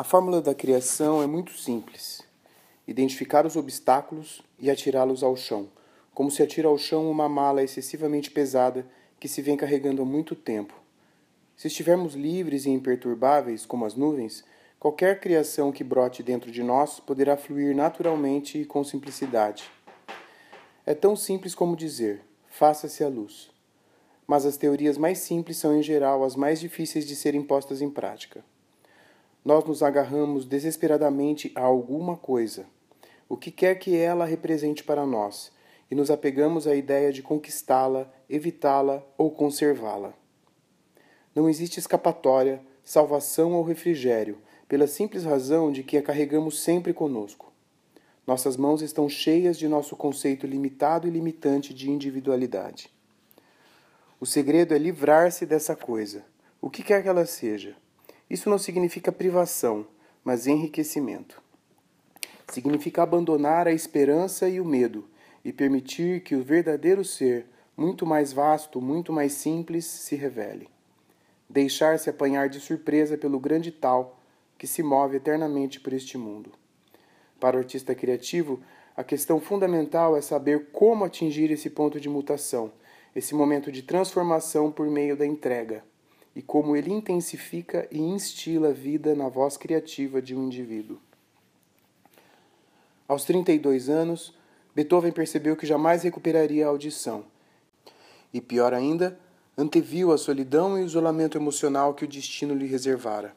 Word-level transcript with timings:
A 0.00 0.02
fórmula 0.02 0.40
da 0.40 0.54
criação 0.54 1.22
é 1.22 1.26
muito 1.26 1.52
simples: 1.52 2.22
identificar 2.88 3.44
os 3.44 3.54
obstáculos 3.54 4.40
e 4.58 4.70
atirá-los 4.70 5.22
ao 5.22 5.36
chão, 5.36 5.68
como 6.14 6.30
se 6.30 6.42
atira 6.42 6.68
ao 6.68 6.78
chão 6.78 7.10
uma 7.10 7.28
mala 7.28 7.62
excessivamente 7.62 8.30
pesada 8.30 8.86
que 9.20 9.28
se 9.28 9.42
vem 9.42 9.58
carregando 9.58 10.00
há 10.00 10.04
muito 10.06 10.34
tempo. 10.34 10.72
Se 11.54 11.66
estivermos 11.66 12.14
livres 12.14 12.64
e 12.64 12.70
imperturbáveis, 12.70 13.66
como 13.66 13.84
as 13.84 13.94
nuvens, 13.94 14.42
qualquer 14.78 15.20
criação 15.20 15.70
que 15.70 15.84
brote 15.84 16.22
dentro 16.22 16.50
de 16.50 16.62
nós 16.62 16.98
poderá 16.98 17.36
fluir 17.36 17.76
naturalmente 17.76 18.56
e 18.56 18.64
com 18.64 18.82
simplicidade. 18.82 19.70
É 20.86 20.94
tão 20.94 21.14
simples 21.14 21.54
como 21.54 21.76
dizer: 21.76 22.22
faça-se 22.48 23.04
a 23.04 23.08
luz. 23.08 23.50
Mas 24.26 24.46
as 24.46 24.56
teorias 24.56 24.96
mais 24.96 25.18
simples 25.18 25.58
são, 25.58 25.76
em 25.76 25.82
geral, 25.82 26.24
as 26.24 26.36
mais 26.36 26.58
difíceis 26.58 27.04
de 27.06 27.14
serem 27.14 27.42
postas 27.42 27.82
em 27.82 27.90
prática. 27.90 28.42
Nós 29.42 29.64
nos 29.64 29.82
agarramos 29.82 30.44
desesperadamente 30.44 31.50
a 31.54 31.62
alguma 31.62 32.14
coisa, 32.14 32.66
o 33.26 33.38
que 33.38 33.50
quer 33.50 33.76
que 33.76 33.96
ela 33.96 34.26
represente 34.26 34.84
para 34.84 35.06
nós, 35.06 35.50
e 35.90 35.94
nos 35.94 36.10
apegamos 36.10 36.66
à 36.66 36.74
ideia 36.74 37.10
de 37.10 37.22
conquistá-la, 37.22 38.12
evitá-la 38.28 39.02
ou 39.16 39.30
conservá-la. 39.30 40.12
Não 41.34 41.48
existe 41.48 41.80
escapatória, 41.80 42.60
salvação 42.84 43.54
ou 43.54 43.62
refrigério, 43.62 44.38
pela 44.68 44.86
simples 44.86 45.24
razão 45.24 45.72
de 45.72 45.82
que 45.82 45.96
a 45.96 46.02
carregamos 46.02 46.60
sempre 46.60 46.92
conosco. 46.92 47.50
Nossas 48.26 48.58
mãos 48.58 48.82
estão 48.82 49.08
cheias 49.08 49.58
de 49.58 49.66
nosso 49.66 49.96
conceito 49.96 50.46
limitado 50.46 51.08
e 51.08 51.10
limitante 51.10 51.72
de 51.72 51.90
individualidade. 51.90 52.92
O 54.20 54.26
segredo 54.26 54.74
é 54.74 54.78
livrar-se 54.78 55.46
dessa 55.46 55.74
coisa, 55.74 56.24
o 56.60 56.68
que 56.68 56.82
quer 56.82 57.02
que 57.02 57.08
ela 57.08 57.24
seja 57.24 57.74
isso 58.30 58.48
não 58.48 58.58
significa 58.58 59.10
privação, 59.10 59.84
mas 60.22 60.46
enriquecimento. 60.46 61.42
Significa 62.46 63.02
abandonar 63.02 63.66
a 63.66 63.72
esperança 63.72 64.48
e 64.48 64.60
o 64.60 64.64
medo 64.64 65.08
e 65.44 65.52
permitir 65.52 66.22
que 66.22 66.36
o 66.36 66.42
verdadeiro 66.42 67.04
ser, 67.04 67.46
muito 67.76 68.06
mais 68.06 68.32
vasto, 68.32 68.80
muito 68.80 69.12
mais 69.12 69.32
simples, 69.32 69.84
se 69.84 70.14
revele. 70.14 70.68
Deixar-se 71.48 72.08
apanhar 72.08 72.48
de 72.48 72.60
surpresa 72.60 73.18
pelo 73.18 73.40
grande 73.40 73.72
tal 73.72 74.20
que 74.56 74.66
se 74.66 74.82
move 74.82 75.16
eternamente 75.16 75.80
por 75.80 75.92
este 75.92 76.16
mundo. 76.16 76.52
Para 77.40 77.56
o 77.56 77.58
artista 77.58 77.96
criativo, 77.96 78.60
a 78.96 79.02
questão 79.02 79.40
fundamental 79.40 80.16
é 80.16 80.20
saber 80.20 80.70
como 80.70 81.04
atingir 81.04 81.50
esse 81.50 81.70
ponto 81.70 81.98
de 81.98 82.08
mutação, 82.08 82.70
esse 83.16 83.34
momento 83.34 83.72
de 83.72 83.82
transformação 83.82 84.70
por 84.70 84.88
meio 84.88 85.16
da 85.16 85.26
entrega 85.26 85.82
e 86.34 86.42
como 86.42 86.76
ele 86.76 86.92
intensifica 86.92 87.86
e 87.90 87.98
instila 87.98 88.68
a 88.68 88.72
vida 88.72 89.14
na 89.14 89.28
voz 89.28 89.56
criativa 89.56 90.22
de 90.22 90.34
um 90.34 90.46
indivíduo. 90.46 90.98
Aos 93.08 93.24
32 93.24 93.88
anos, 93.88 94.32
Beethoven 94.74 95.10
percebeu 95.10 95.56
que 95.56 95.66
jamais 95.66 96.02
recuperaria 96.02 96.64
a 96.64 96.68
audição. 96.68 97.24
E 98.32 98.40
pior 98.40 98.72
ainda, 98.72 99.18
anteviu 99.58 100.12
a 100.12 100.18
solidão 100.18 100.78
e 100.78 100.82
o 100.82 100.86
isolamento 100.86 101.36
emocional 101.36 101.92
que 101.92 102.04
o 102.04 102.08
destino 102.08 102.54
lhe 102.54 102.66
reservara. 102.66 103.34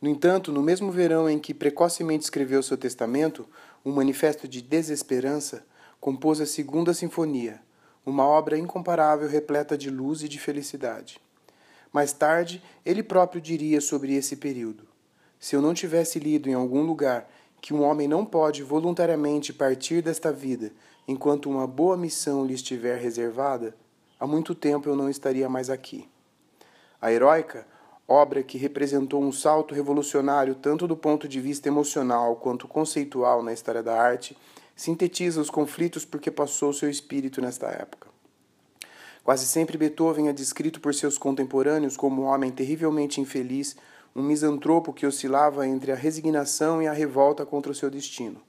No 0.00 0.08
entanto, 0.08 0.52
no 0.52 0.62
mesmo 0.62 0.90
verão 0.90 1.28
em 1.28 1.38
que 1.38 1.52
precocemente 1.52 2.24
escreveu 2.24 2.62
seu 2.62 2.76
testamento, 2.76 3.46
um 3.84 3.92
manifesto 3.92 4.48
de 4.48 4.62
desesperança, 4.62 5.64
compôs 6.00 6.40
a 6.40 6.46
Segunda 6.46 6.94
Sinfonia, 6.94 7.60
uma 8.04 8.24
obra 8.24 8.58
incomparável 8.58 9.28
repleta 9.28 9.76
de 9.76 9.90
luz 9.90 10.22
e 10.22 10.28
de 10.28 10.38
felicidade. 10.40 11.20
Mais 11.92 12.12
tarde, 12.12 12.62
ele 12.86 13.02
próprio 13.02 13.40
diria 13.40 13.80
sobre 13.80 14.14
esse 14.14 14.36
período: 14.36 14.84
Se 15.38 15.54
eu 15.54 15.60
não 15.60 15.74
tivesse 15.74 16.18
lido 16.18 16.48
em 16.48 16.54
algum 16.54 16.82
lugar 16.82 17.28
que 17.60 17.74
um 17.74 17.82
homem 17.82 18.08
não 18.08 18.24
pode 18.24 18.62
voluntariamente 18.62 19.52
partir 19.52 20.02
desta 20.02 20.32
vida 20.32 20.72
enquanto 21.06 21.50
uma 21.50 21.66
boa 21.66 21.96
missão 21.96 22.44
lhe 22.44 22.54
estiver 22.54 22.98
reservada, 22.98 23.76
há 24.18 24.26
muito 24.26 24.54
tempo 24.54 24.88
eu 24.88 24.96
não 24.96 25.10
estaria 25.10 25.48
mais 25.48 25.68
aqui. 25.68 26.08
A 27.00 27.12
Heróica, 27.12 27.66
obra 28.06 28.42
que 28.42 28.56
representou 28.56 29.22
um 29.22 29.32
salto 29.32 29.74
revolucionário 29.74 30.54
tanto 30.54 30.86
do 30.86 30.96
ponto 30.96 31.28
de 31.28 31.40
vista 31.40 31.68
emocional 31.68 32.36
quanto 32.36 32.68
conceitual 32.68 33.42
na 33.42 33.52
história 33.52 33.82
da 33.82 34.00
arte, 34.00 34.36
sintetiza 34.74 35.40
os 35.40 35.50
conflitos 35.50 36.04
porque 36.04 36.30
passou 36.30 36.72
seu 36.72 36.88
espírito 36.88 37.40
nesta 37.40 37.66
época. 37.66 38.11
Quase 39.24 39.46
sempre 39.46 39.78
Beethoven 39.78 40.28
é 40.28 40.32
descrito 40.32 40.80
por 40.80 40.94
seus 40.94 41.16
contemporâneos 41.16 41.96
como 41.96 42.22
um 42.22 42.24
homem 42.24 42.50
terrivelmente 42.50 43.20
infeliz, 43.20 43.76
um 44.14 44.22
misantropo 44.22 44.92
que 44.92 45.06
oscilava 45.06 45.66
entre 45.66 45.92
a 45.92 45.94
resignação 45.94 46.82
e 46.82 46.88
a 46.88 46.92
revolta 46.92 47.46
contra 47.46 47.70
o 47.70 47.74
seu 47.74 47.88
destino. 47.88 48.42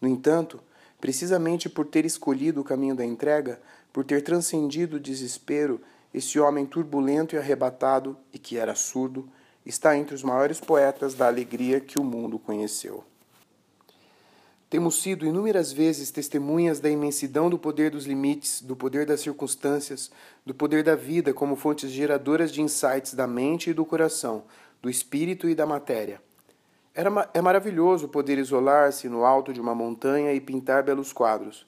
No 0.00 0.08
entanto, 0.08 0.60
precisamente 1.00 1.68
por 1.68 1.86
ter 1.86 2.04
escolhido 2.04 2.60
o 2.60 2.64
caminho 2.64 2.94
da 2.94 3.04
entrega, 3.04 3.60
por 3.92 4.04
ter 4.04 4.22
transcendido 4.22 4.96
o 4.96 5.00
desespero, 5.00 5.80
esse 6.12 6.38
homem 6.38 6.64
turbulento 6.64 7.34
e 7.34 7.38
arrebatado, 7.38 8.16
e 8.32 8.38
que 8.38 8.56
era 8.56 8.74
surdo, 8.76 9.28
está 9.66 9.96
entre 9.96 10.14
os 10.14 10.22
maiores 10.22 10.60
poetas 10.60 11.14
da 11.14 11.26
alegria 11.26 11.80
que 11.80 11.98
o 11.98 12.04
mundo 12.04 12.38
conheceu. 12.38 13.04
Temos 14.70 15.02
sido 15.02 15.26
inúmeras 15.26 15.72
vezes 15.72 16.10
testemunhas 16.10 16.80
da 16.80 16.90
imensidão 16.90 17.48
do 17.48 17.58
poder 17.58 17.90
dos 17.90 18.06
limites, 18.06 18.60
do 18.60 18.74
poder 18.74 19.06
das 19.06 19.20
circunstâncias, 19.20 20.10
do 20.44 20.54
poder 20.54 20.82
da 20.82 20.96
vida 20.96 21.32
como 21.32 21.54
fontes 21.54 21.90
geradoras 21.90 22.50
de 22.50 22.62
insights 22.62 23.14
da 23.14 23.26
mente 23.26 23.70
e 23.70 23.74
do 23.74 23.84
coração, 23.84 24.44
do 24.82 24.90
espírito 24.90 25.48
e 25.48 25.54
da 25.54 25.66
matéria. 25.66 26.20
Era, 26.94 27.30
é 27.34 27.40
maravilhoso 27.40 28.08
poder 28.08 28.38
isolar-se 28.38 29.08
no 29.08 29.24
alto 29.24 29.52
de 29.52 29.60
uma 29.60 29.74
montanha 29.74 30.32
e 30.32 30.40
pintar 30.40 30.82
belos 30.82 31.12
quadros, 31.12 31.66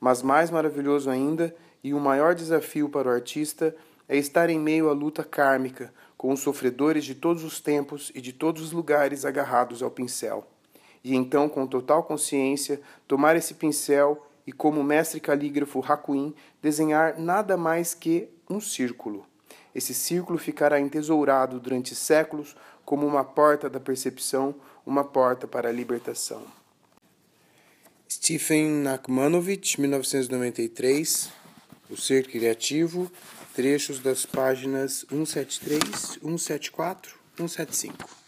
mas 0.00 0.22
mais 0.22 0.50
maravilhoso 0.50 1.10
ainda, 1.10 1.54
e 1.84 1.94
o 1.94 2.00
maior 2.00 2.34
desafio 2.34 2.88
para 2.88 3.08
o 3.08 3.12
artista, 3.12 3.74
é 4.08 4.16
estar 4.16 4.48
em 4.50 4.58
meio 4.58 4.88
à 4.88 4.92
luta 4.92 5.22
kármica, 5.22 5.92
com 6.16 6.32
os 6.32 6.40
sofredores 6.40 7.04
de 7.04 7.14
todos 7.14 7.44
os 7.44 7.60
tempos 7.60 8.10
e 8.14 8.20
de 8.20 8.32
todos 8.32 8.62
os 8.62 8.72
lugares 8.72 9.24
agarrados 9.24 9.82
ao 9.82 9.90
pincel 9.90 10.46
e 11.08 11.14
então, 11.14 11.48
com 11.48 11.66
total 11.66 12.02
consciência, 12.02 12.80
tomar 13.06 13.34
esse 13.34 13.54
pincel 13.54 14.26
e, 14.46 14.52
como 14.52 14.84
mestre 14.84 15.20
calígrafo 15.20 15.82
Hakuin, 15.86 16.34
desenhar 16.62 17.18
nada 17.18 17.56
mais 17.56 17.94
que 17.94 18.28
um 18.48 18.60
círculo. 18.60 19.24
Esse 19.74 19.94
círculo 19.94 20.38
ficará 20.38 20.78
entesourado 20.78 21.58
durante 21.58 21.94
séculos 21.94 22.54
como 22.84 23.06
uma 23.06 23.24
porta 23.24 23.70
da 23.70 23.80
percepção, 23.80 24.54
uma 24.84 25.02
porta 25.04 25.46
para 25.46 25.68
a 25.68 25.72
libertação. 25.72 26.42
Stephen 28.10 28.68
Nachmanovich, 28.82 29.80
1993, 29.80 31.30
O 31.90 31.96
Ser 31.96 32.26
Criativo, 32.26 33.10
trechos 33.54 33.98
das 33.98 34.26
páginas 34.26 35.06
173, 35.08 36.18
174, 36.20 37.18
175. 37.36 38.27